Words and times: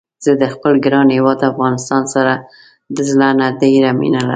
زه 0.25 0.31
د 0.41 0.43
خپل 0.53 0.73
ګران 0.85 1.07
هيواد 1.15 1.39
افغانستان 1.51 2.03
سره 2.13 2.33
د 2.95 2.97
زړه 3.11 3.29
نه 3.39 3.47
ډيره 3.61 3.91
مينه 3.99 4.19
لرم 4.25 4.29